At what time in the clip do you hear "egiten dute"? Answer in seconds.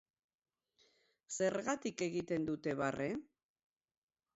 2.09-2.77